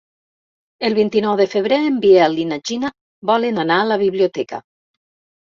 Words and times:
El 0.87 0.95
vint-i-nou 0.99 1.35
de 1.41 1.45
febrer 1.51 1.77
en 1.89 1.99
Biel 2.05 2.39
i 2.45 2.45
na 2.53 2.59
Gina 2.71 2.91
volen 3.33 3.65
anar 3.67 3.79
a 3.83 3.87
la 3.93 3.99
biblioteca. 4.07 4.65